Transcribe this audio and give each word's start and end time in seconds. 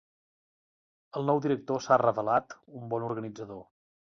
El 1.21 1.27
nou 1.27 1.43
director 1.47 1.85
s'ha 1.87 1.99
revelat 2.05 2.59
un 2.81 2.91
bon 2.95 3.07
organitzador. 3.11 3.63